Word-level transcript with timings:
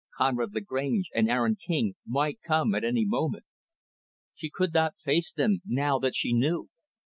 Conrad 0.17 0.55
Lagrange 0.55 1.11
and 1.13 1.29
Aaron 1.29 1.55
King 1.55 1.93
might 2.07 2.39
come 2.43 2.73
at 2.73 2.83
any 2.83 3.05
moment. 3.05 3.45
She 4.33 4.49
could 4.49 4.73
not 4.73 4.97
face 4.97 5.31
them; 5.31 5.59
now 5.63 5.99
that 5.99 6.15
she 6.15 6.33
knew. 6.33 6.69